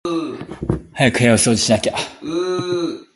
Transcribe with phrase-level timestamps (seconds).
[0.95, 1.95] 早く部屋を掃除しなきゃ